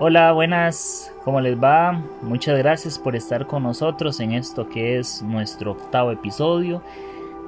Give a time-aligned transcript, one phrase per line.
[0.00, 2.02] Hola, buenas, ¿cómo les va?
[2.20, 6.82] Muchas gracias por estar con nosotros en esto que es nuestro octavo episodio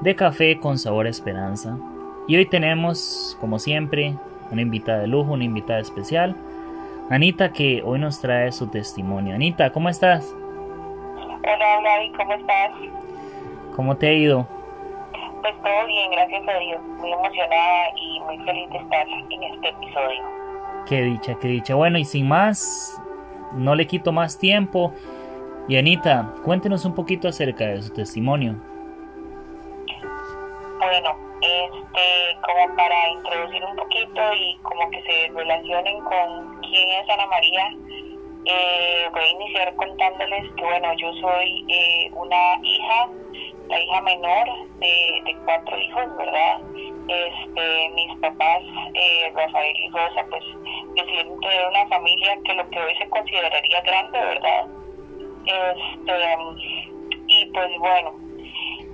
[0.00, 1.76] de Café con Sabor a Esperanza.
[2.28, 4.14] Y hoy tenemos, como siempre,
[4.52, 6.36] una invitada de lujo, una invitada especial,
[7.10, 9.34] Anita, que hoy nos trae su testimonio.
[9.34, 10.32] Anita, ¿cómo estás?
[11.42, 12.70] Hola, Gaby, ¿cómo estás?
[13.74, 14.46] ¿Cómo te ha ido?
[15.42, 16.80] Pues todo bien, gracias a Dios.
[16.80, 20.35] Muy emocionada y muy feliz de estar en este episodio.
[20.88, 21.74] Qué dicha, qué dicha.
[21.74, 23.00] Bueno, y sin más,
[23.54, 24.94] no le quito más tiempo.
[25.68, 28.54] Y Anita, cuéntenos un poquito acerca de su testimonio.
[30.78, 37.10] Bueno, este, como para introducir un poquito y como que se relacionen con quién es
[37.10, 37.68] Ana María,
[38.44, 43.08] eh, voy a iniciar contándoles que, bueno, yo soy eh, una hija,
[43.68, 44.46] la hija menor
[44.78, 46.60] de, de cuatro hijos, ¿verdad?
[47.08, 48.62] Este, mis papás,
[49.34, 50.44] Rafael y Rosa, pues
[50.94, 54.66] decidieron tener una familia que lo que hoy se consideraría grande, ¿verdad?
[55.46, 56.86] Este,
[57.28, 58.14] y pues bueno,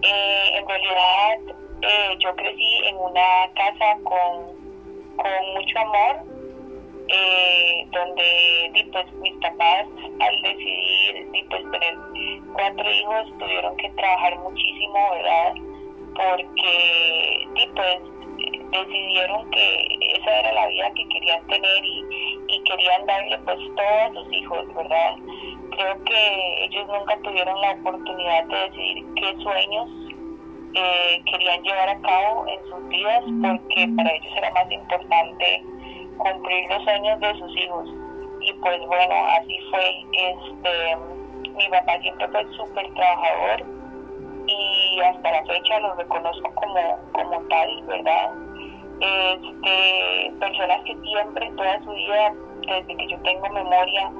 [0.02, 4.56] eh, en realidad eh, yo crecí en una casa con,
[5.16, 6.24] con mucho amor,
[7.08, 9.86] eh, donde pues, mis papás
[10.20, 11.94] al decidir pues, tener
[12.54, 15.54] cuatro hijos tuvieron que trabajar muchísimo, ¿verdad?
[16.14, 18.00] Porque pues
[18.72, 24.12] decidieron que esa era la vida que querían tener y, querían darle pues todo a
[24.14, 25.16] sus hijos, ¿verdad?
[25.70, 29.88] Creo que ellos nunca tuvieron la oportunidad de decidir qué sueños
[30.74, 35.64] eh, querían llevar a cabo en sus vidas porque para ellos era más importante
[36.18, 37.88] cumplir los sueños de sus hijos.
[38.40, 40.04] Y pues bueno, así fue.
[40.12, 40.96] Este,
[41.56, 43.81] mi papá siempre fue súper trabajador y
[45.04, 48.30] hasta la fecha lo reconozco como, como tal, ¿verdad?
[49.00, 54.12] Este, personas que siempre, toda su vida, desde que yo tengo memoria,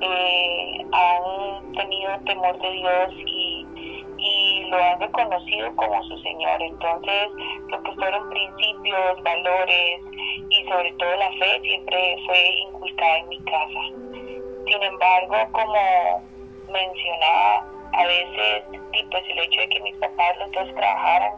[0.00, 3.66] eh, han tenido temor de Dios y,
[4.16, 6.62] y lo han reconocido como su Señor.
[6.62, 7.28] Entonces,
[7.68, 10.00] lo que fueron principios, valores
[10.50, 13.80] y sobre todo la fe siempre fue inculcada en mi casa.
[14.66, 16.22] Sin embargo, como
[16.70, 18.64] mencionaba, a veces
[19.10, 21.32] pues el hecho de que mis papás los dos trabajaran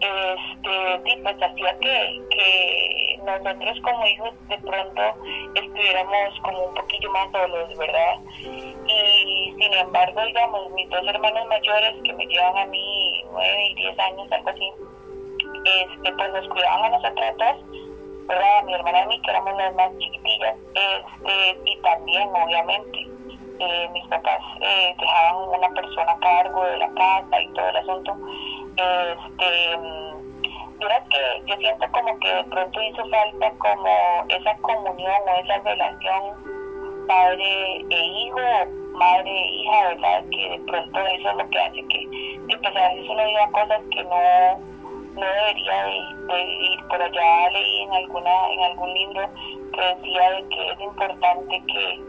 [0.00, 5.02] este pues hacía que, que nosotros como hijos de pronto
[5.54, 11.94] estuviéramos como un poquillo más solos verdad y sin embargo digamos mis dos hermanos mayores
[12.04, 14.72] que me llevan a mí nueve y diez años algo así
[15.64, 17.56] este pues nos cuidaban a nosotras dos
[18.28, 23.17] verdad mi hermana y mí que éramos las más chiquitillas este y también obviamente
[23.58, 27.76] eh, mis papás eh, dejaban una persona a cargo de la casa y todo el
[27.76, 28.16] asunto,
[28.76, 29.78] este,
[31.10, 36.58] que yo siento como que de pronto hizo falta como esa comunión o esa relación
[37.06, 38.38] padre e hijo,
[38.92, 40.24] madre e hija, ¿verdad?
[40.30, 43.50] Que de pronto eso es lo que hace que, que pues a veces uno diga
[43.50, 44.58] cosas que no,
[45.14, 46.80] no debería de, vivir.
[46.88, 49.30] Por allá leí en alguna, en algún libro
[49.72, 52.00] que decía de que es importante que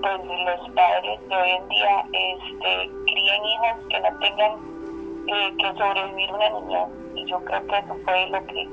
[0.00, 4.76] pues los padres de hoy en día este, críen hijos que no tengan
[5.28, 6.86] eh, que sobrevivir una niña.
[7.14, 8.68] Y yo creo que eso fue lo que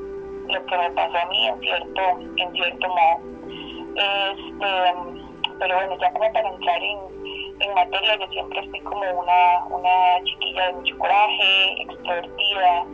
[0.49, 2.01] lo que me pasó a mí en cierto
[2.37, 3.19] en cierto modo.
[3.95, 5.23] Este
[5.59, 7.13] pero bueno ya como para entrar en,
[7.75, 12.85] materia yo siempre fui como una una chiquilla de mucho coraje extrovertida.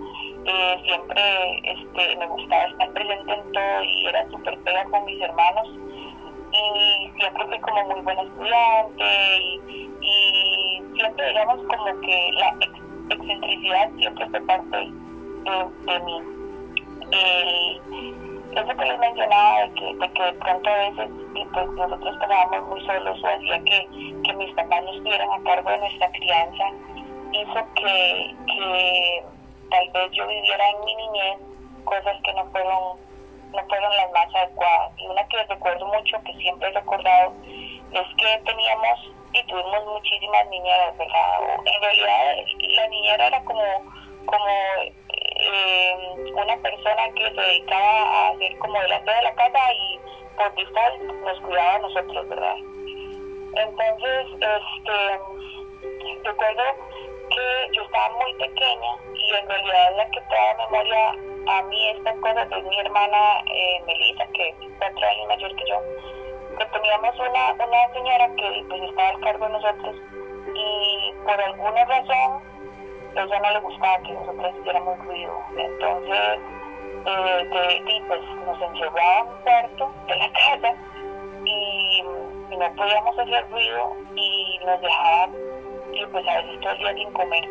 [0.45, 1.22] Eh, siempre
[1.63, 5.69] este me gustaba estar presente en todo y era súper pega con mis hermanos
[6.75, 9.06] y siempre fui como muy buena estudiante
[9.68, 9.90] y,
[10.96, 12.56] siempre digamos como que la
[13.09, 16.22] excentricidad siempre fue parte de, mí.
[18.56, 21.09] eso que les mencionaba de que, de que de pronto a veces
[21.53, 23.88] pues, nosotros pasábamos muy solos o hacía que,
[24.24, 26.63] que mis papás no estuvieran a cargo de nuestra crianza,
[27.31, 29.24] hizo que, que
[29.69, 31.38] tal vez yo viviera en mi niñez
[31.86, 33.08] cosas que no fueron
[33.53, 34.91] no fueron las más adecuadas.
[34.97, 39.00] Y una que recuerdo mucho, que siempre he recordado, es que teníamos
[39.33, 41.39] y tuvimos muchísimas niñeras, ¿verdad?
[41.65, 42.35] En realidad
[42.75, 43.63] la niñera era como,
[44.25, 44.47] como
[45.09, 50.00] eh, una persona que se dedicaba a hacer como delante de la casa y
[50.35, 52.56] por default nos cuidaba a nosotros, ¿verdad?
[53.56, 55.19] Entonces, este,
[56.24, 56.63] recuerdo
[57.29, 61.15] que yo estaba muy pequeña y en realidad la que trae memoria
[61.47, 65.63] a mí estas cosas es mi hermana eh, Melissa, que es cuatro años mayor que
[65.69, 65.80] yo,
[66.57, 69.95] que teníamos una, una señora que pues estaba al cargo de nosotros
[70.56, 72.41] y por alguna razón
[73.15, 75.41] a ella no le gustaba que nosotros hiciéramos ruido.
[75.57, 76.39] Entonces,
[77.06, 80.75] eh, pues nos encerraba en un cuarto de la casa
[81.45, 85.30] y no podíamos hacer ruido y nos dejaba
[85.91, 87.50] y pues a veces todo el día sin comer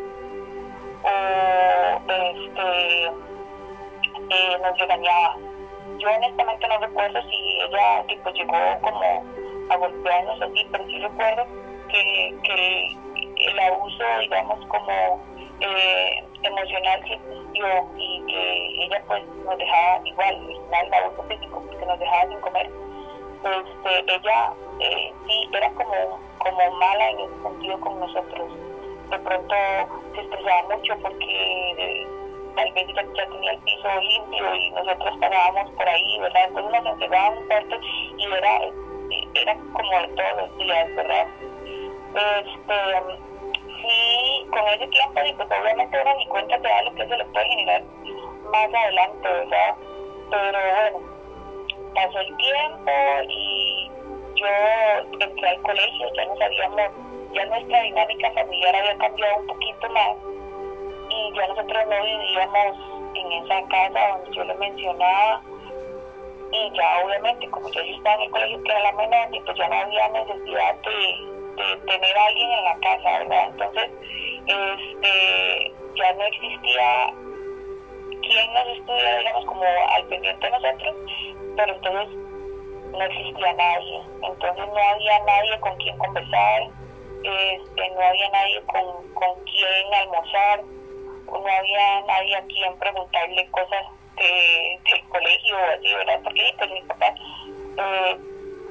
[1.03, 3.11] o este
[4.29, 5.37] eh, nos regañaba
[5.97, 9.23] yo honestamente no recuerdo si ella tipo llegó como
[9.69, 11.45] a golpearnos así pero sí recuerdo
[11.89, 12.97] que, que
[13.47, 15.21] el abuso digamos como
[15.61, 17.67] eh, emocional que existió
[17.97, 22.69] y que ella pues nos dejaba igual, el abuso físico porque nos dejaba sin comer,
[23.43, 28.51] este, ella eh, sí era como, como mala en ese sentido con nosotros.
[29.09, 29.55] De pronto
[30.15, 32.07] se estresaba mucho porque
[32.55, 36.41] tal vez ya, ya, tenía el piso limpio y nosotros pasábamos por ahí, ¿verdad?
[36.47, 37.79] Entonces nos encerrábamos fuerte
[38.17, 38.61] y era,
[39.35, 41.27] era como de todos los días, ¿verdad?
[42.09, 42.75] Este,
[43.81, 47.17] sí, con ese tiempo, y pues obviamente uno ni cuenta te da lo que se
[47.17, 47.83] le puede generar
[48.51, 49.75] más adelante, ¿verdad?
[50.31, 51.09] Pero bueno,
[51.95, 52.91] pasó el tiempo
[53.27, 53.91] y
[54.35, 54.47] yo
[55.19, 56.91] entré al colegio, ya no sabíamos,
[57.33, 60.15] ya nuestra dinámica familiar había cambiado un poquito más
[61.33, 62.77] ya nosotros no vivíamos
[63.15, 65.41] en esa casa donde yo le mencionaba
[66.51, 69.67] y ya obviamente como yo estaba en el colegio que era la menor pues ya
[69.67, 73.47] no había necesidad de de tener a alguien en la casa, ¿verdad?
[73.49, 73.91] Entonces,
[74.47, 77.13] este, ya no existía
[78.21, 80.95] quien nos estuviera, digamos, como al pendiente de nosotros,
[81.55, 82.17] pero entonces
[82.91, 84.01] no existía nadie.
[84.23, 86.63] Entonces no había nadie con quien conversar,
[87.23, 90.63] este, no había nadie con, con quien almorzar,
[91.31, 93.85] no había nadie a quien preguntarle cosas
[94.17, 96.19] de, del colegio o así, ¿verdad?
[96.23, 97.13] Porque pues mis papás
[97.77, 98.19] eh,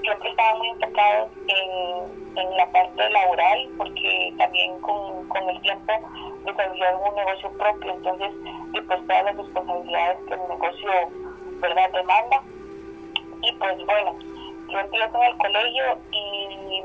[0.03, 5.93] siempre estaban muy enfocados en en la parte laboral, porque también con, con el tiempo
[6.45, 8.31] desarrollaron un negocio propio, entonces,
[8.73, 10.91] y pues todas las responsabilidades que el negocio,
[11.61, 12.43] ¿verdad?, demanda.
[13.43, 14.17] Y pues bueno,
[14.69, 16.83] yo empiezo en el colegio y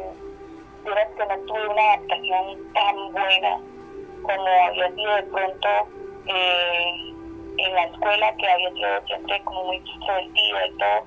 [0.84, 3.60] durante que no tuve una adaptación tan buena
[4.24, 5.70] como había sido de pronto
[6.28, 7.14] eh,
[7.58, 11.06] en la escuela, que había sido siempre como muy extrovertida y todo.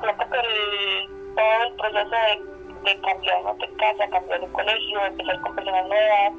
[0.00, 5.40] Creo que el, todo el proceso de de cambiarnos de casa, cambiar de colegio, empezar
[5.40, 6.32] con personas nuevas,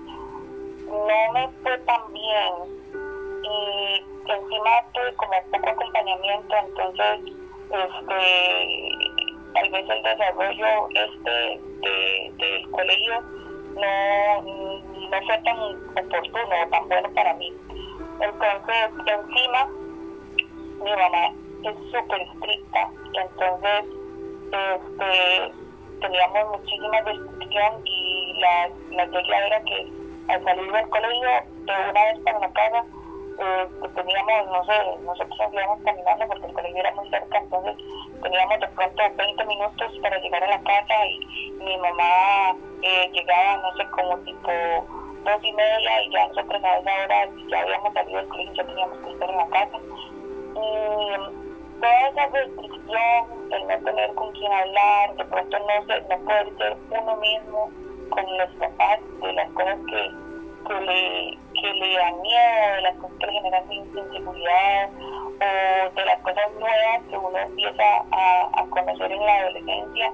[0.87, 2.79] no me fue tan bien
[3.43, 7.33] y encima tuve como poco acompañamiento, entonces
[7.71, 8.91] este
[9.53, 13.23] tal vez el desarrollo este de, del colegio
[13.75, 15.59] no, no fue tan
[16.05, 17.53] oportuno o tan bueno para mí.
[18.21, 19.67] Entonces encima
[20.83, 21.33] mi mamá
[21.63, 23.85] es súper estricta, entonces
[24.51, 25.53] este
[26.01, 29.91] teníamos muchísima restricción y la, la regla era que
[30.29, 31.29] al salir del colegio
[31.65, 32.85] de una vez para la casa
[33.39, 37.75] eh, teníamos, no sé, nosotros íbamos caminando porque el colegio era muy cerca, entonces
[38.21, 43.57] teníamos de pronto 20 minutos para llegar a la casa y mi mamá eh, llegaba,
[43.57, 44.51] no sé, como tipo
[45.23, 48.65] dos y media y ya nosotros a esa hora ya habíamos salido del colegio, ya
[48.65, 49.77] teníamos que estar en la casa.
[50.55, 56.17] Y toda esa restricción, el no tener con quién hablar, de pronto no, ser, no
[56.19, 57.71] poder ser uno mismo
[58.09, 60.11] con los papás de las cosas que,
[60.67, 66.05] que, le, que le dan miedo, de las cosas que le generan inseguridad o de
[66.05, 70.11] las cosas nuevas que uno empieza a, a conocer en la adolescencia.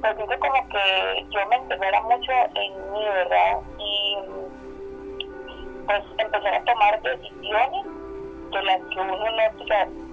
[0.00, 3.60] Pues dice como que yo me encerrara mucho en mí, ¿verdad?
[3.78, 4.16] Y
[5.86, 7.86] pues empezar a tomar decisiones
[8.50, 9.58] de las que uno no,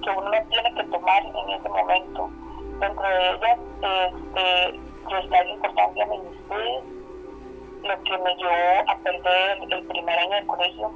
[0.01, 2.29] que uno no tiene que tomar en ese momento.
[2.79, 6.83] Dentro de ellas, este, restar importancia a mis estudios,
[7.83, 10.91] lo que me llevó a perder el primer año de colegio.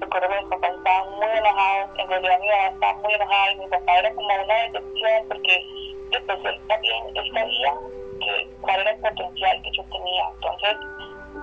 [0.00, 3.56] Recuerdo que mis papás estaban muy enojados, en realidad mi mamá estaba muy enojada y
[3.56, 5.66] mi papá era como una decepción porque
[6.10, 7.74] pues, él también él sabía
[8.20, 10.28] que, cuál era el potencial que yo tenía.
[10.34, 10.76] Entonces,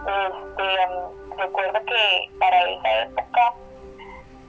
[0.08, 3.54] este, recuerdo que para esa época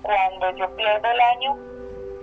[0.04, 1.56] cuando yo pierdo el año,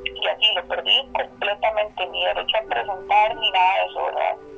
[0.06, 4.51] y así lo perdí completamente, mi derecho a presentar ni nada de eso.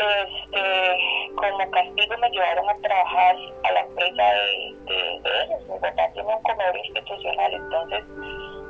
[0.00, 6.34] Este, como castigo me llevaron a trabajar a la empresa de, ellos, mi papá tiene
[6.34, 8.04] un comedor institucional, entonces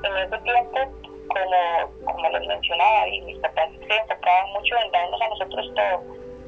[0.02, 0.78] en ese tiempo,
[1.28, 6.02] como, como les mencionaba, y mis papás se enfocaban mucho en darnos a nosotros todo,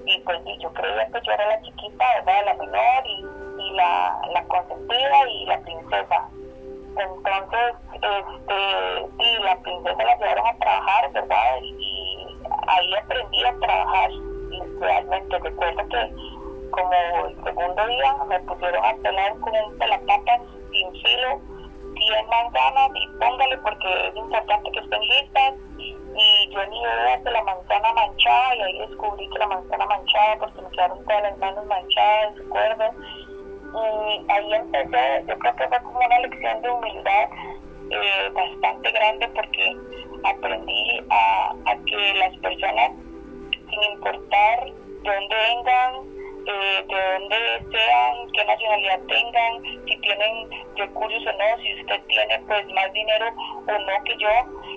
[0.05, 2.47] y pues yo creía que yo era la chiquita, ¿verdad?
[2.47, 3.25] La menor y,
[3.63, 6.29] y la, la consentida y la princesa
[6.95, 11.63] entonces, este, y la princesa la llevaron a trabajar, ¿verdad?
[11.63, 12.37] Y,
[12.69, 14.11] ahí aprendí a trabajar.
[14.83, 16.13] Realmente recuerdo que
[16.71, 20.41] como el segundo día me pusieron a pelar con un pelapapas
[20.73, 21.41] sin filo
[21.95, 27.31] 100 manzanas y póngale porque es importante que estén listas y yo ni idea de
[27.31, 31.23] la manzana manchada y ahí descubrí que la mano estaba manchada porque me quedaron todas
[31.23, 32.85] las manos manchadas, recuerdo.
[33.75, 37.29] Y ahí empecé, yo creo que fue como una lección de humildad
[37.91, 39.77] eh, bastante grande porque
[40.25, 41.55] aprendí a
[41.87, 42.91] que las personas,
[43.73, 45.95] sin importar de dónde vengan,
[46.47, 47.37] eh, de dónde
[47.71, 53.27] sean, qué nacionalidad tengan, si tienen recursos o no, si usted tiene pues más dinero
[53.67, 54.29] o no que yo,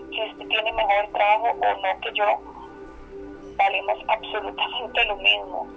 [0.09, 2.25] si usted tiene mejor trabajo o no que yo,
[3.57, 5.67] valemos absolutamente lo mismo,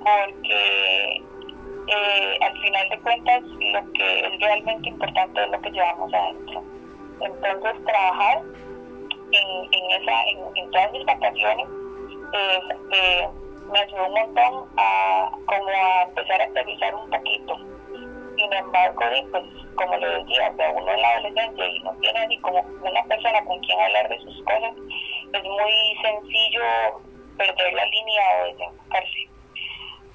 [0.00, 1.22] porque
[1.86, 6.62] eh, al final de cuentas lo que es realmente importante es lo que llevamos adentro.
[7.20, 8.42] Entonces trabajar
[9.32, 11.66] en, en, esa, en, todas mis vacaciones
[12.34, 13.28] eh,
[13.70, 17.56] me ayudó un montón a como a empezar a aterrizar un poquito.
[18.36, 19.00] Sin embargo,
[19.30, 19.44] pues
[19.76, 23.44] como le decía, o uno en la adolescencia y no tiene ni como una persona
[23.44, 24.74] con quien hablar de sus cosas,
[25.32, 26.62] es muy sencillo
[27.36, 29.33] perder la línea o desenfocarse.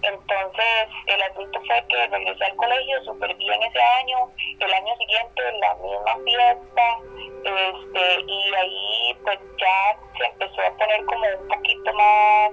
[0.01, 4.17] Entonces, el asunto fue que regresé al colegio súper bien ese año,
[4.59, 6.99] el año siguiente la misma fiesta,
[7.43, 12.51] este, y ahí pues ya se empezó a poner como un poquito más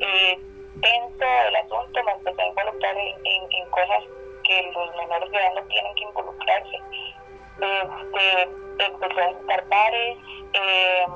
[0.00, 0.38] eh,
[0.80, 4.04] tenso el asunto, me empecé a involucrar en, en, cosas
[4.44, 6.76] que los menores de edad no tienen que involucrarse.
[7.60, 8.42] Este,
[8.84, 10.18] empecé a visitar bares,
[10.54, 11.06] eh,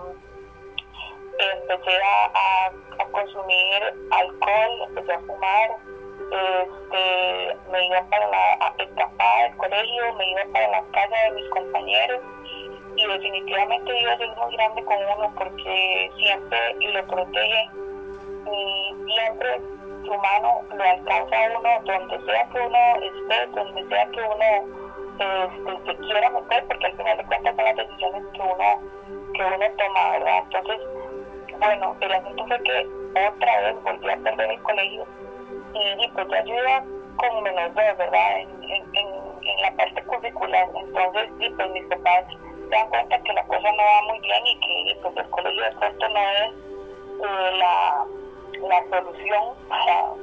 [1.39, 5.71] empecé a, a, consumir alcohol, empecé a fumar,
[6.31, 11.49] este, me iba para la escapada del colegio, me iba para la casa de mis
[11.51, 12.21] compañeros
[12.97, 17.71] y definitivamente Dios es muy grande con uno porque siempre lo protege
[18.53, 19.61] y siempre
[20.05, 24.85] su mano lo alcanza a uno donde sea que uno esté, donde sea que uno
[25.19, 29.45] este, se quiera meter, porque al final de cuentas son las decisiones que uno, que
[29.45, 30.39] uno toma, ¿verdad?
[30.45, 30.81] Entonces,
[31.59, 32.89] bueno, el asunto fue que
[33.29, 35.07] otra vez volví a perder el colegio
[35.75, 36.85] y, pues ya yo iba
[37.17, 38.41] con menos dos, ¿verdad?
[38.41, 39.25] En,
[39.61, 40.69] la parte curricular.
[40.75, 44.47] Entonces, y pues mis papás se dan cuenta que la cosa no va muy bien
[44.47, 46.53] y que pues el colegio de pronto no es
[47.23, 48.07] eh, la
[48.69, 49.55] la solución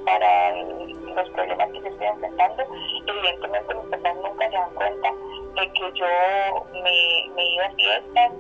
[0.06, 2.64] para, los problemas que se estoy enfrentando.
[3.06, 5.10] Evidentemente mis papás nunca se dan cuenta
[5.56, 8.32] de que yo me, me iba a fiestas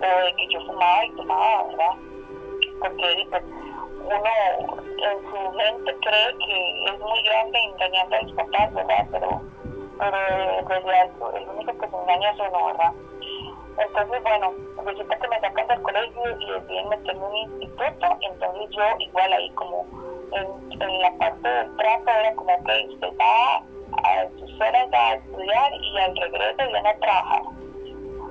[0.00, 2.11] o de que yo fumaba y tomaba, ¿verdad?
[2.82, 3.42] Porque pues,
[4.04, 4.30] uno
[5.02, 9.06] en su mente cree que es muy grande engañando a los papás, ¿verdad?
[9.10, 9.42] Pero,
[9.98, 10.16] pero
[10.58, 12.92] en realidad el único que se engaña es uno, ¿verdad?
[13.78, 14.52] Entonces, bueno,
[14.84, 19.32] resulta que me sacan del colegio y deciden meterme en un instituto, entonces yo igual
[19.32, 19.86] ahí como
[20.32, 23.62] en, en la parte del trato era como que usted va
[24.04, 27.42] a sus horas a estudiar y al regreso viene a trabajar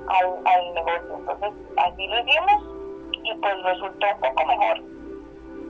[0.08, 1.16] al, al negocio.
[1.18, 2.81] Entonces, así lo hicimos
[3.24, 4.80] y pues resultó un poco mejor.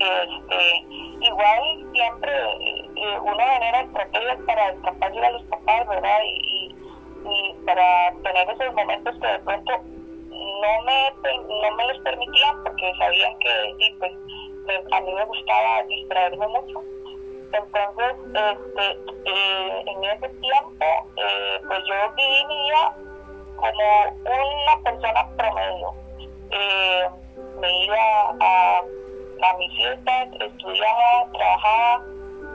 [0.00, 0.84] Este,
[1.20, 6.18] igual siempre eh, uno genera estrategias para escaparle a los papás, ¿verdad?
[6.24, 6.74] y
[7.24, 9.72] y para tener esos momentos que de pronto
[10.28, 11.10] no me,
[11.60, 14.12] no me los permitían porque sabían que sí, pues,
[14.92, 16.82] a mí me gustaba distraerme mucho.
[17.52, 18.90] Entonces, este,
[19.26, 22.96] eh, en ese tiempo, eh, pues yo viví mi vida
[23.56, 26.01] como una persona promedio.
[26.52, 27.08] Eh,
[27.60, 27.96] me iba
[28.40, 29.72] a, a mis
[30.40, 32.04] estudiaba, trabajaba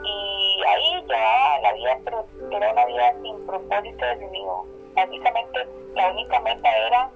[0.04, 4.64] y ahí llevaba la vida, pero era una vida sin propósito definido.
[4.94, 7.10] Básicamente, la única meta era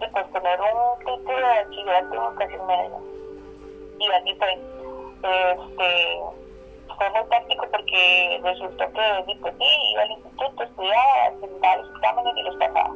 [0.00, 2.98] de pues, un título de bachillerato en educación media.
[3.98, 4.52] Y así fue.
[5.22, 6.20] Este,
[6.96, 12.36] fue muy táctico porque resultó que pues, sí, iba al instituto, estudiaba, presentaba los exámenes
[12.36, 12.94] y los pasaba.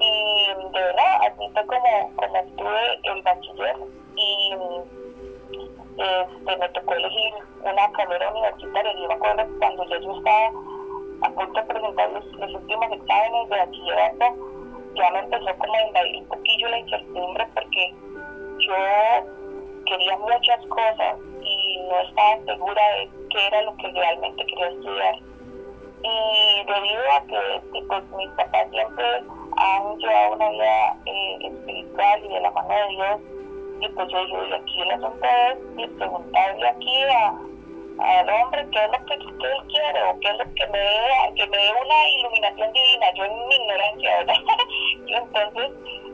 [0.00, 3.76] Y de verdad, así fue como, como estuve el bachiller.
[4.16, 4.54] Y
[6.00, 8.92] este, me tocó elegir una carrera universitaria.
[8.94, 10.50] Yo me acuerdo cuando yo estaba
[11.22, 14.24] a punto de presentar los, últimos exámenes de bachillerato,
[14.94, 17.94] ya me empezó como a invadir un poquillo la incertidumbre porque
[18.58, 18.74] yo
[19.84, 25.14] quería muchas cosas y no estaba segura de qué era lo que realmente quería estudiar.
[26.02, 29.04] Y debido a que pues, mis papás siempre
[29.60, 33.20] han llevado una vida eh, espiritual y de la mano de Dios,
[33.80, 35.26] y pues yo digo, aquí el asunto
[35.78, 37.28] es preguntarle aquí a,
[38.00, 41.34] al hombre qué es lo que él quiere o qué es lo que me dé,
[41.36, 44.34] que una iluminación divina, yo en mi ignorancia, ¿verdad?
[45.06, 45.70] y entonces,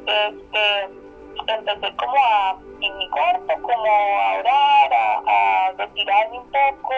[0.07, 6.95] este, empecé como a, en mi cuarto, como a orar, a, a retirarme un poco,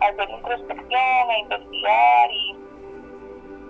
[0.00, 2.63] a hacer introspección, a investigar y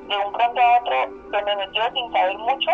[0.08, 0.96] de un pronto a otro
[1.30, 2.70] se me metió sin saber mucho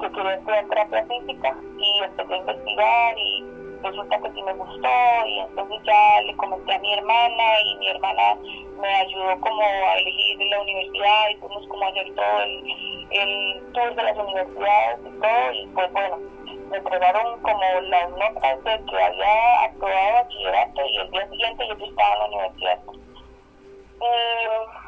[0.00, 3.44] que quería estudiar terapia física y empecé a investigar y
[3.82, 4.88] resulta que sí me gustó
[5.26, 8.36] y entonces ya le comenté a mi hermana y mi hermana
[8.80, 13.72] me ayudó como a elegir la universidad y fuimos como a hacer todo el, el
[13.72, 16.18] tour de las universidades y todo y pues bueno,
[16.70, 21.86] me entregaron como las notas de que había aprobado bachillerato y el día siguiente yo
[21.86, 22.78] estaba en la universidad.
[24.00, 24.79] Y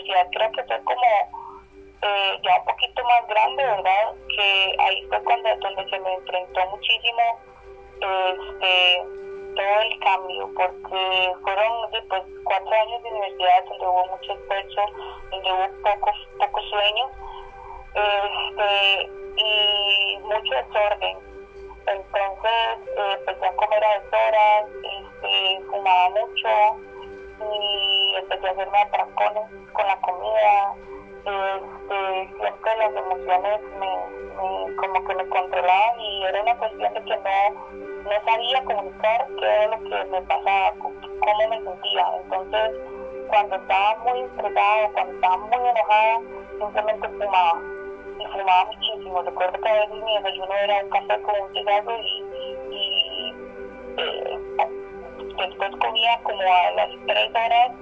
[0.00, 1.50] universidad creo que fue como
[2.02, 4.14] eh, ya un poquito más grande, ¿verdad?
[4.34, 7.40] Que ahí fue cuando, donde se me enfrentó muchísimo
[8.00, 9.04] este,
[9.54, 14.82] todo el cambio, porque fueron después cuatro años de universidad donde hubo mucho esfuerzo,
[15.30, 17.10] donde hubo pocos, pocos sueños
[17.94, 21.18] este, y mucho desorden.
[21.86, 26.48] Entonces eh, empecé a comer a deshoras, este, fumaba mucho
[27.52, 30.74] y empecé a hacerme atracones con la comida
[31.20, 37.16] este, siempre las emociones me, como que me controlaban y era una cuestión de que
[37.16, 37.68] no,
[38.04, 42.06] no sabía comunicar qué era lo que me pasaba, cómo me sentía.
[42.22, 42.70] Entonces,
[43.28, 46.20] cuando estaba muy estresada, cuando estaba muy enojada,
[46.58, 47.60] simplemente fumaba.
[48.18, 49.22] Y fumaba muchísimo.
[49.22, 52.24] Recuerdo que a veces mi desayuno era un café con un cigarro y,
[52.70, 53.34] y
[53.98, 54.39] eh,
[55.40, 57.72] después comía como a las tres horas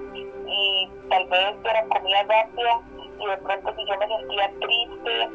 [0.47, 2.81] y tal vez era comida rápida
[3.21, 5.29] y de pronto si yo me sentía triste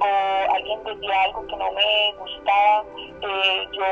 [0.00, 2.84] o alguien decía algo que no me gustaba,
[3.22, 3.84] eh, yo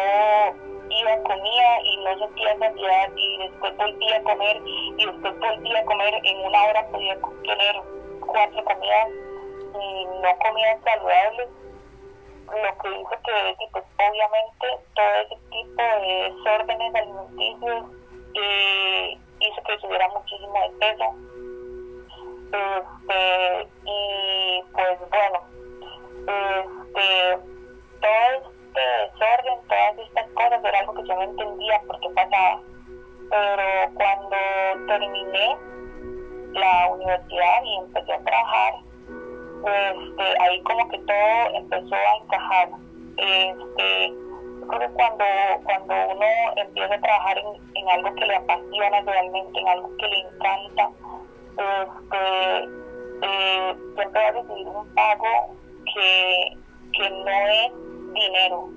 [0.90, 5.84] iba, comía y no sentía ansiedad y después volvía a comer y después volvía a
[5.84, 7.82] comer, en una hora podía tener
[8.20, 9.08] cuatro comidas
[9.80, 11.48] y no comía saludables,
[12.62, 17.84] lo que hizo que pues, obviamente todo ese tipo de desórdenes alimenticios
[18.34, 21.14] eh, hizo que subiera muchísimo de peso
[22.54, 25.40] este, y pues bueno,
[26.20, 27.38] este,
[28.00, 28.80] todo este
[29.12, 32.60] desorden, todas estas cosas era algo que yo no entendía por qué pasaba.
[33.30, 34.36] Pero cuando
[34.86, 35.56] terminé
[36.52, 38.74] la universidad y empecé a trabajar,
[39.64, 42.68] este, ahí como que todo empezó a encajar.
[43.16, 44.12] Este,
[44.68, 45.24] creo que cuando,
[45.64, 50.06] cuando uno empieza a trabajar en, en algo que le apasiona realmente, en algo que
[50.06, 50.90] le encanta,
[51.56, 52.68] este,
[53.22, 55.56] eh, siempre va a recibir un pago
[55.94, 56.56] que,
[56.92, 57.72] que no es
[58.12, 58.68] dinero.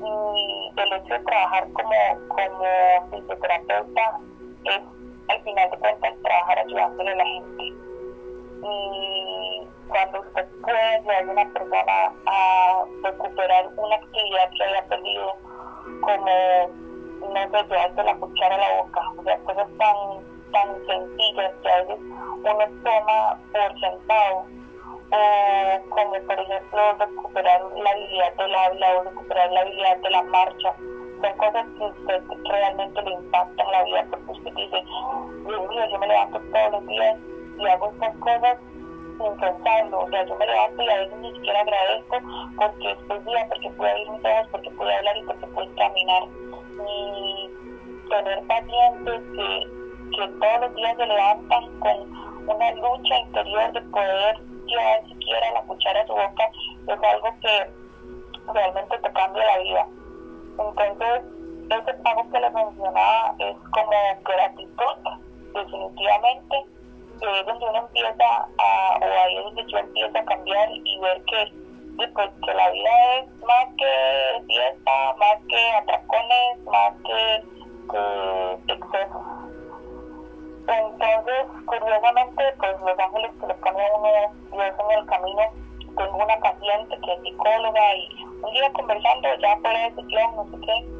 [0.00, 4.20] Y el hecho de trabajar como, como fisioterapeuta
[4.64, 4.80] es,
[5.28, 7.72] al final de cuentas, trabajar ayudándole a la gente.
[9.88, 15.36] Cuando usted puede ayudar a una persona a recuperar una actividad que haya perdido,
[16.00, 16.88] como
[17.20, 19.96] no sé, llevarse la cuchara a la boca, o sea, cosas tan
[20.52, 24.46] tan sencillas que a veces uno toma por sentado,
[25.10, 30.22] o como por ejemplo recuperar la habilidad del habla o recuperar la habilidad de la
[30.24, 30.74] marcha.
[31.20, 34.84] Son cosas que usted realmente le impactan la vida porque usted dice,
[35.46, 37.16] Dios mío, yo me levanto todos los días
[37.58, 38.58] y hago estas cosas
[39.18, 40.00] sin pensarlo.
[40.00, 42.16] O sea, yo me levanto y a veces ni siquiera agradezco
[42.56, 46.22] porque estoy bien, porque puedo abrir mis ojos, porque puedo hablar y porque puedo caminar.
[46.88, 47.50] Y
[48.08, 49.78] tener pacientes que
[50.10, 55.62] que todos los días se levantan con una lucha interior de poder llevar siquiera la
[55.62, 56.50] cuchara a su boca,
[56.86, 57.70] es algo que
[58.52, 59.86] realmente te cambia la vida.
[60.58, 61.22] Entonces,
[61.70, 64.96] ese pago que les mencionaba es como gratitud,
[65.54, 66.66] definitivamente,
[67.26, 71.22] es donde uno empieza a, o ahí es donde yo empiezo a cambiar y ver
[71.24, 71.52] que,
[72.14, 77.44] pues, que la vida es más que fiesta, más que atracones, más que,
[77.90, 79.22] que excesos.
[80.68, 84.08] Entonces, curiosamente, pues los ángeles que le ponen a uno
[84.52, 85.42] Dios en el camino,
[85.96, 90.44] tengo una paciente que es psicóloga y un día conversando ya fuera de sesión, no
[90.44, 90.98] sé qué,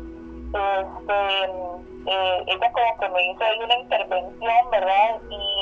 [0.48, 1.14] este,
[2.07, 5.20] eh, ella como que me hizo ahí una intervención, ¿verdad?
[5.28, 5.58] Y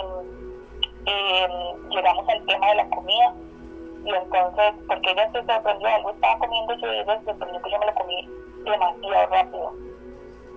[1.07, 1.49] eh,
[1.91, 3.35] llegamos al tema de la comida
[4.05, 7.71] y entonces, porque ella se sorprendió, algo estaba comiendo yo y ella se sorprendió que
[7.71, 8.29] yo me lo comí
[8.65, 9.87] demasiado rápido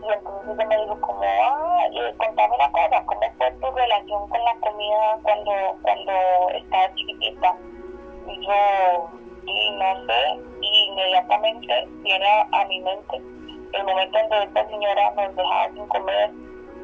[0.01, 1.83] y entonces ella me dijo como, ah,
[2.17, 6.11] contame una cosa, ¿cómo fue tu relación con la comida cuando, cuando
[6.53, 7.55] estabas chiquitita?
[8.27, 9.09] Y yo,
[9.45, 13.21] y no sé, y inmediatamente viene a, mi mente
[13.73, 16.31] el momento en que esta señora nos dejaba sin comer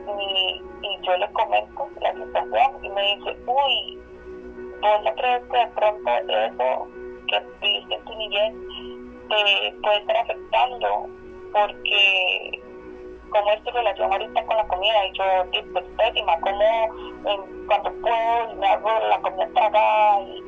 [0.07, 3.99] y, y yo le comento la situación y me dice, uy,
[4.81, 6.87] ¿vos no crees que de pronto eso
[7.27, 8.53] que viviste en tu niñez
[9.29, 11.09] te puede estar afectando?
[11.51, 12.61] Porque
[13.29, 15.05] cómo es tu relación ahorita con la comida.
[15.07, 15.23] Y yo,
[15.73, 20.43] pues pésima, como cuando puedo y me hago la comida tragada y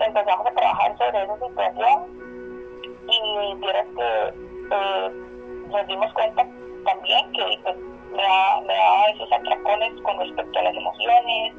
[0.00, 2.26] empezamos a trabajar sobre esa situación.
[3.08, 4.34] Y vieras que
[4.70, 5.10] eh,
[5.68, 6.46] nos dimos cuenta
[6.84, 7.76] también que pues,
[8.16, 11.54] me, da, me da esos atracones con respecto a las emociones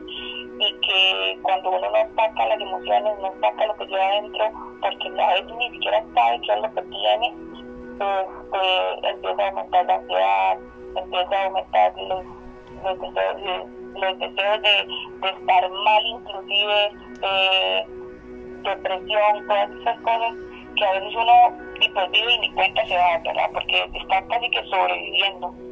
[0.59, 5.21] y que cuando uno no saca las emociones, no saca lo que lleva adentro, porque
[5.21, 7.33] a veces ni siquiera sabe qué es lo que tiene,
[7.97, 10.57] este, empieza a aumentar la ansiedad,
[10.95, 12.25] empieza a aumentar los,
[12.83, 14.87] los deseos, de,
[15.27, 16.91] estar mal, inclusive
[17.21, 17.85] eh,
[18.63, 20.33] depresión, todas esas cosas
[20.75, 23.49] que a veces uno y pues vive y ni cuenta se da, ¿verdad?
[23.53, 25.66] Porque está casi que sobreviviendo.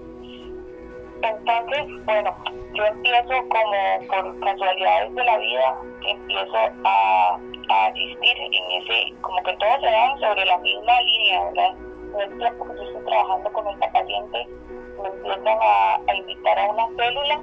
[1.26, 2.36] Entonces, bueno,
[2.74, 5.76] yo empiezo como por casualidades de la vida,
[6.08, 11.44] empiezo a, a asistir en ese, como que todos se dan sobre la misma línea,
[11.46, 11.76] ¿verdad?
[12.16, 14.48] En el yo estoy trabajando con esta paciente,
[15.02, 17.42] me empiezan a, a invitar a una célula,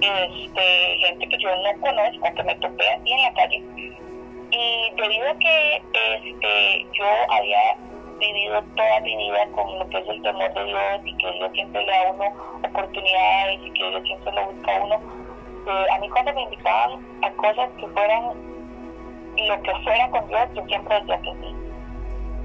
[0.00, 3.64] este, gente que yo no conozco, que me topé aquí en la calle.
[4.52, 5.76] Y debido a que
[6.16, 7.76] este, yo había
[8.20, 11.50] vivido toda mi vida con lo que es el temor de Dios y que Dios
[11.52, 12.24] siempre le da uno
[12.64, 15.00] oportunidades y que Dios siempre lo busca a uno.
[15.66, 18.24] Eh, a mí cuando me invitaban a cosas que fueran
[19.48, 21.56] lo que fuera con Dios, yo siempre decía que sí.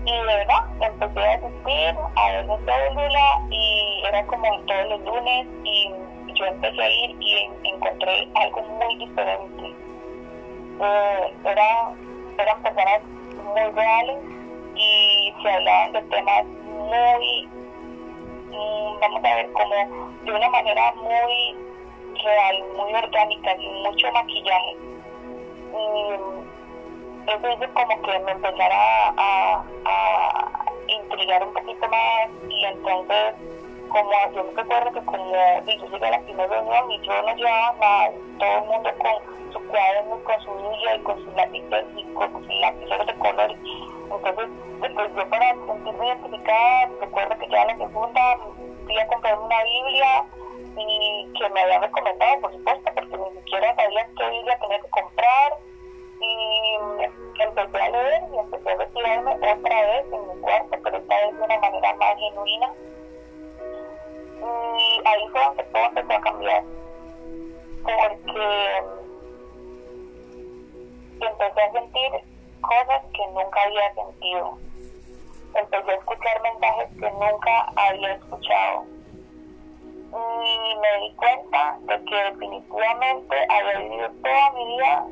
[0.05, 5.47] Y de verdad, empecé a asistir a esa célula y era como todos los lunes
[5.63, 5.91] y
[6.33, 9.63] yo empecé a ir y encontré algo muy diferente.
[10.81, 11.95] Eh, eran,
[12.37, 13.01] eran personas
[13.43, 14.34] muy reales
[14.75, 17.47] y se hablaban de temas muy,
[18.51, 19.75] mm, vamos a ver, como
[20.23, 21.55] de una manera muy
[22.23, 24.77] real, muy orgánica, sin mucho maquillaje.
[25.73, 26.35] Y
[27.31, 29.63] eso hizo como que me empezara a,
[30.87, 33.33] intrigar un poquito más y entonces
[33.95, 37.35] como yo me recuerdo que como yo llegué a la primera reunión y yo no
[37.35, 41.85] llevaba nada, todo el mundo con su cuaderno, con su guía y con sus lápices
[41.95, 43.55] y con sus lápices de color
[44.15, 44.49] entonces,
[44.81, 48.37] después yo para sentirme identificada, recuerdo que ya la segunda
[48.85, 50.25] fui a comprar una Biblia
[50.77, 54.89] y que me había recomendado, por supuesto, porque ni siquiera sabía qué Biblia tenía que
[54.89, 55.44] comprar.
[82.55, 85.05] Definitivamente había vivido toda mi vida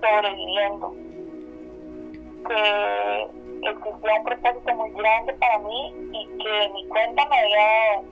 [0.00, 0.94] sobreviviendo.
[2.46, 8.04] Que existía un propósito muy grande para mí y que mi cuenta me había dado.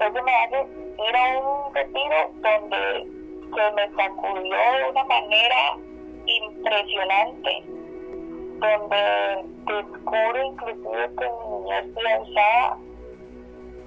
[0.00, 0.58] Eso me hace
[1.08, 3.06] ir a un retiro donde
[3.54, 5.76] se me sacudió de una manera
[6.26, 7.62] impresionante,
[8.58, 9.00] donde
[9.66, 12.76] descubro inclusive que mi niñez piensa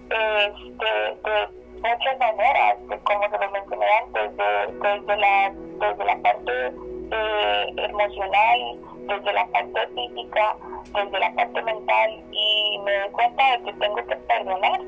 [0.10, 4.38] este, de muchas maneras, como se lo mencioné antes,
[4.82, 6.74] desde, la, desde la parte
[7.12, 10.56] eh, emocional, desde la parte física,
[10.94, 14.82] desde la parte mental, y me doy cuenta de que tengo que perdonar,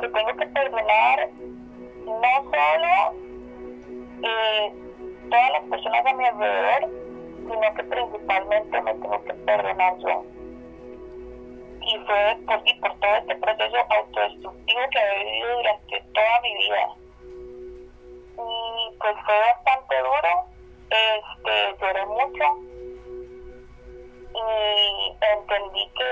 [0.00, 1.28] que tengo que perdonar
[2.06, 3.26] no solo
[4.22, 4.72] eh,
[5.28, 6.90] todas las personas a mi alrededor,
[7.38, 10.35] sino que principalmente me tengo que perdonar yo.
[11.86, 16.54] Y fue por, y por todo este proceso autodestructivo que he vivido durante toda mi
[16.56, 16.88] vida.
[18.38, 20.46] Y pues fue bastante duro,
[20.90, 22.76] este, lloré mucho
[24.36, 26.10] y entendí que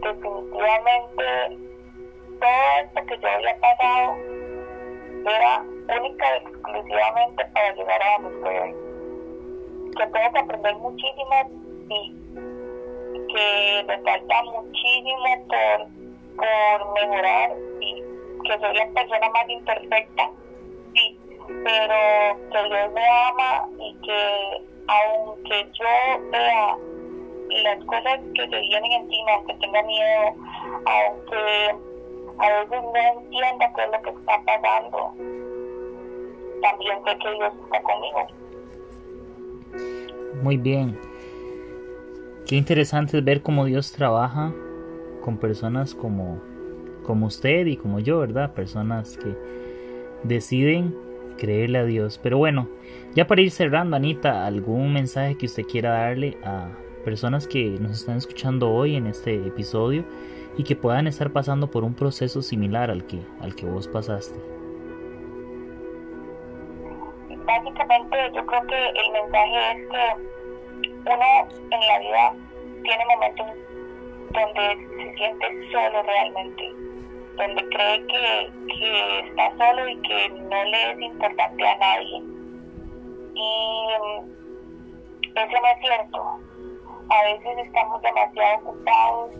[0.00, 1.24] definitivamente
[2.40, 4.16] todo esto que yo había pasado
[5.26, 5.62] era
[5.98, 8.74] única y exclusivamente para llegar a donde estoy hoy.
[9.96, 11.50] Que tengo que aprender muchísimo,
[11.88, 12.19] sí.
[13.32, 15.86] Que me falta muchísimo por,
[16.36, 18.02] por mejorar, sí.
[18.44, 20.30] Que soy la persona más imperfecta,
[20.94, 21.18] sí.
[21.46, 26.76] Pero que Dios me ama y que aunque yo vea
[27.62, 30.34] las cosas que se vienen encima, aunque tenga miedo,
[30.86, 31.74] aunque
[32.38, 35.12] a veces no entienda qué es lo que está pasando,
[36.62, 38.26] también sé que Dios está conmigo.
[40.42, 41.09] Muy bien.
[42.46, 44.52] Qué interesante es ver cómo Dios trabaja
[45.22, 46.40] con personas como,
[47.04, 48.54] como usted y como yo, ¿verdad?
[48.54, 49.36] Personas que
[50.24, 50.94] deciden
[51.38, 52.18] creerle a Dios.
[52.22, 52.68] Pero bueno,
[53.14, 56.68] ya para ir cerrando, Anita, ¿algún mensaje que usted quiera darle a
[57.04, 60.04] personas que nos están escuchando hoy en este episodio
[60.56, 64.38] y que puedan estar pasando por un proceso similar al que, al que vos pasaste?
[67.50, 70.39] básicamente yo creo que el mensaje es que
[71.06, 72.34] uno en la vida
[72.82, 73.46] tiene momentos
[74.30, 76.72] donde se siente solo realmente,
[77.36, 82.22] donde cree que, que está solo y que no le es importante a nadie.
[83.34, 83.86] Y
[85.34, 86.40] eso no es cierto.
[87.10, 89.30] A veces estamos demasiado ocupados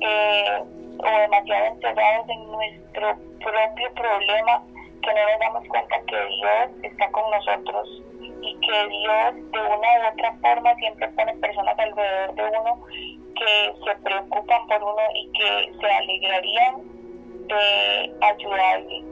[0.00, 0.62] eh,
[0.98, 4.62] o demasiado encerrados en nuestro propio problema
[5.02, 8.02] que no nos damos cuenta que Dios está con nosotros
[8.42, 12.84] y que Dios de una u otra forma siempre pone personas alrededor de uno
[13.36, 16.82] que se preocupan por uno y que se alegrarían
[17.46, 19.04] de ayudarle.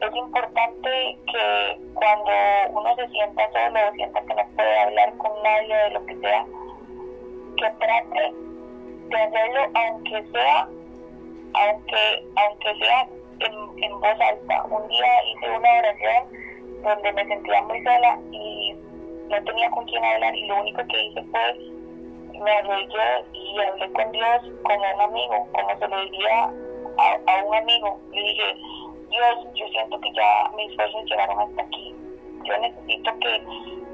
[0.00, 2.30] Es importante que cuando
[2.70, 6.16] uno se sienta solo o sienta que no puede hablar con nadie de lo que
[6.16, 6.46] sea,
[7.56, 8.34] que trate
[9.08, 10.68] de hacerlo aunque sea,
[11.54, 13.08] aunque, aunque sea
[13.40, 14.64] en, en voz alta.
[14.64, 16.53] Un día hice una oración
[16.84, 18.76] donde me sentía muy sola y
[19.28, 21.74] no tenía con quién hablar y lo único que hice fue
[22.40, 27.54] me arrodillé y hablé con Dios como un amigo, como se lo diría a, un
[27.54, 28.00] amigo.
[28.12, 28.56] Le dije,
[29.10, 31.94] Dios, yo siento que ya mis esfuerzos llegaron hasta aquí.
[32.44, 33.42] Yo necesito que,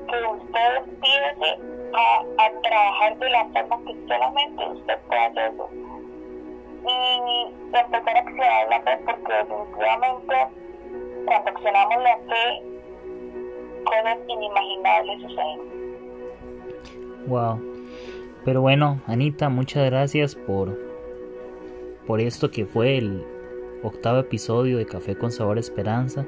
[0.08, 1.58] que usted empiece
[1.94, 5.68] a, a trabajar de la forma que solamente usted puede hacerlo.
[6.82, 10.34] Y empezar a accionar la fe, porque definitivamente
[11.26, 12.69] cuando accionamos la fe,
[13.84, 15.60] cosas inimaginables suceden.
[17.26, 17.60] Wow.
[18.44, 20.78] Pero bueno, Anita, muchas gracias por,
[22.06, 23.24] por esto que fue el
[23.82, 26.26] octavo episodio de Café con Sabor Esperanza.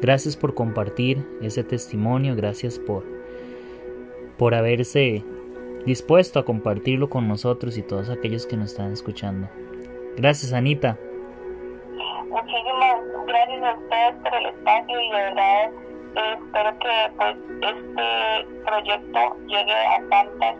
[0.00, 3.04] Gracias por compartir ese testimonio, gracias por,
[4.36, 5.24] por haberse
[5.84, 9.48] dispuesto a compartirlo con nosotros y todos aquellos que nos están escuchando.
[10.16, 10.96] Gracias, Anita.
[12.28, 15.70] Muchísimas gracias a ustedes por el espacio y de verdad
[16.22, 20.56] espero que pues, este proyecto llegue a tantas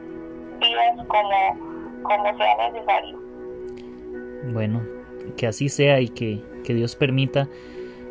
[0.61, 3.19] vidas como, como sea necesario.
[4.53, 4.83] Bueno,
[5.37, 7.49] que así sea y que, que Dios permita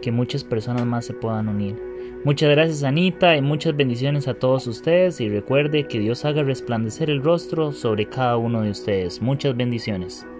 [0.01, 1.81] que muchas personas más se puedan unir.
[2.23, 7.09] Muchas gracias Anita y muchas bendiciones a todos ustedes y recuerde que Dios haga resplandecer
[7.09, 9.21] el rostro sobre cada uno de ustedes.
[9.21, 10.27] Muchas bendiciones.